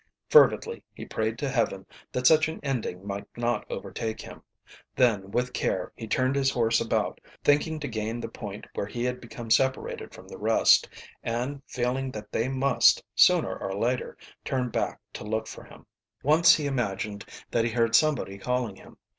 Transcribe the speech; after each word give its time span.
Fervidly 0.31 0.81
he 0.95 1.05
prayed 1.05 1.37
to 1.37 1.47
Heaven 1.47 1.85
that 2.11 2.25
such 2.25 2.47
an 2.47 2.59
ending 2.63 3.05
might 3.05 3.27
not 3.37 3.69
overtake 3.69 4.19
him. 4.19 4.41
Then 4.95 5.29
with 5.29 5.53
care 5.53 5.91
he 5.95 6.07
turned 6.07 6.35
his 6.35 6.49
horse 6.49 6.81
about, 6.81 7.21
thinking 7.43 7.79
to 7.81 7.87
gain 7.87 8.19
the 8.19 8.27
point 8.27 8.65
where 8.73 8.87
he 8.87 9.03
had 9.03 9.21
become 9.21 9.51
separated 9.51 10.11
from 10.11 10.27
the 10.27 10.39
rest, 10.39 10.89
and 11.21 11.61
feeling 11.67 12.09
that 12.13 12.31
they 12.31 12.47
must, 12.49 13.03
sooner 13.13 13.55
or 13.55 13.75
later, 13.75 14.17
turn 14.43 14.69
back 14.71 14.99
to 15.13 15.23
look 15.23 15.45
for 15.45 15.63
him. 15.65 15.85
Once 16.23 16.55
he 16.55 16.65
imagined 16.65 17.23
that 17.51 17.63
he 17.63 17.69
heard 17.69 17.93
somebody 17.95 18.39
calling 18.39 18.77
him. 18.77 18.97